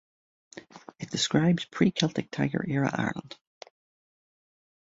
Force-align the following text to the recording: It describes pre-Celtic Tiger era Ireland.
It 0.97 1.11
describes 1.11 1.65
pre-Celtic 1.65 2.31
Tiger 2.31 2.65
era 2.67 2.89
Ireland. 2.91 3.37